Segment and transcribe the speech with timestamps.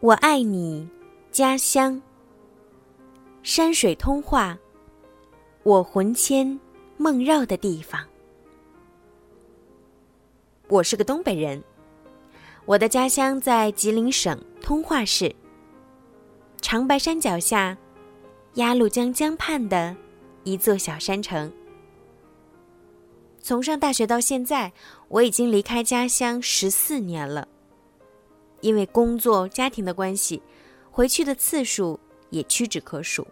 [0.00, 0.88] 我爱你，
[1.32, 2.00] 家乡。
[3.42, 4.56] 山水通化，
[5.64, 6.58] 我魂牵
[6.96, 8.00] 梦绕的地方。
[10.68, 11.60] 我是个东北人，
[12.64, 15.34] 我的家乡在吉林省通化市。
[16.60, 17.76] 长白山脚下，
[18.54, 19.96] 鸭绿江江畔的
[20.44, 21.52] 一座小山城。
[23.40, 24.72] 从上大学到现在，
[25.08, 27.48] 我已经离开家乡十四年了。
[28.60, 30.42] 因为工作、家庭的关系，
[30.90, 31.98] 回去的次数
[32.30, 33.26] 也屈指可数。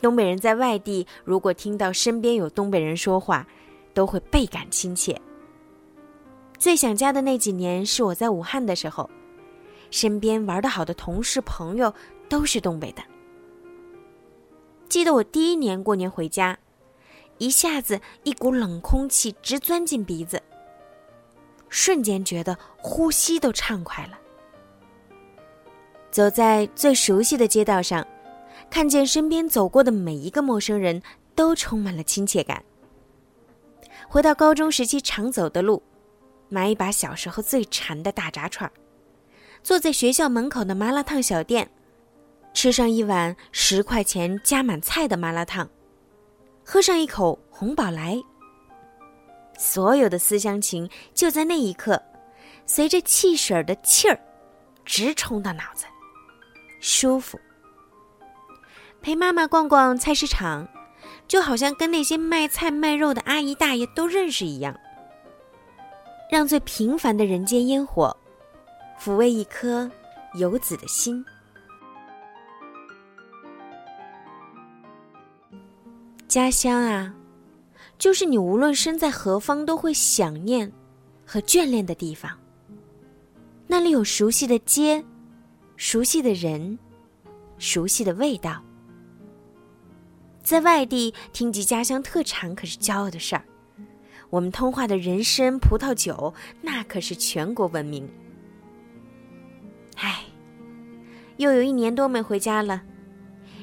[0.00, 3.46] 东北人在外地，如果听到身边有东北人说话，
[3.94, 5.20] 都会倍感亲切。
[6.58, 9.08] 最想家的那几年是我在武汉的时候，
[9.90, 11.92] 身边玩得好的同事朋友
[12.28, 13.02] 都是东北的。
[14.88, 16.58] 记得我第一年过年回家，
[17.38, 20.42] 一下子一股冷空气直钻进鼻子，
[21.72, 24.18] 瞬间觉得呼吸都畅快了。
[26.12, 28.06] 走在最熟悉的街道上。
[28.70, 31.02] 看见身边走过的每一个陌生人
[31.34, 32.62] 都充满了亲切感。
[34.08, 35.82] 回到高中时期常走的路，
[36.48, 38.70] 买一把小时候最馋的大炸串
[39.62, 41.70] 坐在学校门口的麻辣烫小店，
[42.54, 45.68] 吃上一碗十块钱加满菜的麻辣烫，
[46.64, 48.22] 喝上一口红宝来。
[49.62, 52.02] 所有的思乡情就在那一刻，
[52.66, 54.18] 随着汽水的气儿，
[54.84, 55.86] 直冲到脑子，
[56.80, 57.38] 舒服。
[59.00, 60.66] 陪妈妈逛逛菜市场，
[61.28, 64.76] 就好像跟那些卖菜卖肉的阿姨大爷都认识一样。
[66.28, 68.16] 让最平凡的人间烟火，
[69.00, 69.88] 抚慰一颗
[70.34, 71.24] 游子的心。
[76.26, 77.14] 家乡啊，
[77.98, 80.70] 就是你无论身在何方都会想念
[81.24, 82.36] 和眷恋的地方。
[83.66, 85.02] 那里有熟悉的街，
[85.76, 86.78] 熟悉的人，
[87.58, 88.62] 熟悉的味道。
[90.42, 93.44] 在外地听及家乡特产可是骄傲的事儿，
[94.28, 98.08] 我们通化的人参葡萄酒那可是全国闻名。
[99.96, 100.24] 唉，
[101.36, 102.82] 又有一年多没回家了，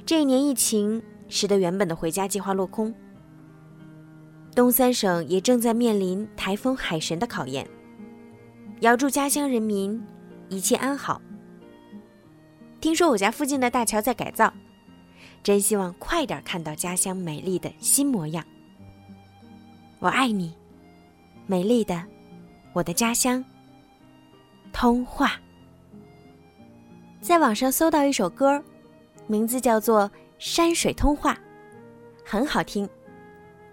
[0.05, 2.95] 这一年疫情使得原本的回家计划落空。
[4.59, 7.65] 东三省也正在面临台风海神的考验，
[8.81, 10.05] 遥祝家乡人民
[10.49, 11.21] 一切安好。
[12.81, 14.53] 听说我家附近的大桥在改造。
[15.41, 18.43] 真希望快点看到家乡美丽的新模样。
[19.99, 20.53] 我爱你，
[21.47, 22.03] 美丽的
[22.73, 23.41] 我的家乡。
[24.73, 25.39] 通话。
[27.21, 28.61] 在网上搜到一首歌，
[29.25, 30.01] 名字叫做
[30.37, 31.33] 《山水通话》，
[32.25, 32.89] 很好听，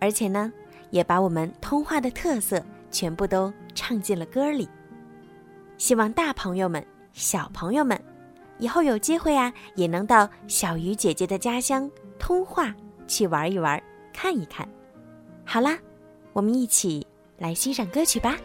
[0.01, 0.53] 而且呢，
[0.97, 4.67] 也把我们通话的特色全部都唱进了歌里。
[5.77, 8.01] 希望大朋友们、小朋友们。
[8.59, 12.75] 以后有机会啊，也能到小鱼姐姐的家乡通化
[13.07, 13.79] 去玩一玩，
[14.15, 14.67] 看一看。
[15.45, 15.79] 好啦，
[16.33, 18.39] 我们一起来欣赏歌曲吧。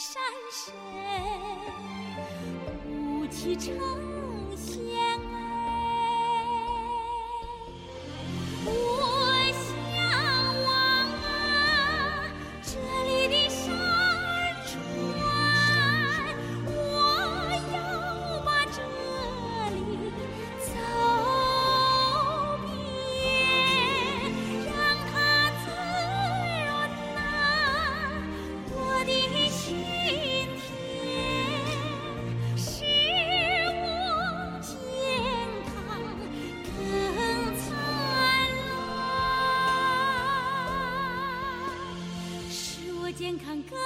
[0.00, 0.18] 成。
[3.60, 4.99] 响
[43.20, 43.76] 健康更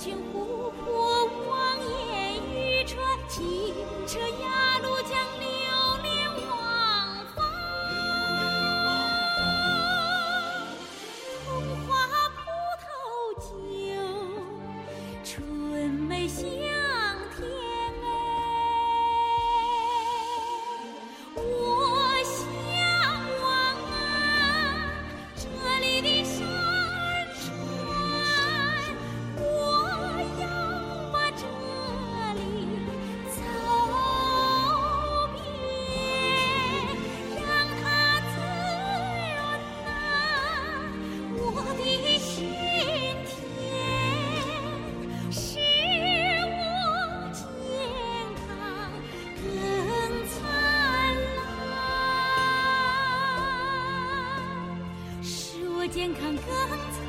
[0.00, 0.39] 轻呼
[56.00, 56.99] 健康更。